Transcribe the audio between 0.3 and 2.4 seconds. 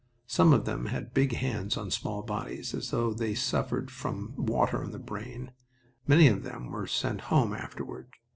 of them had big heads on small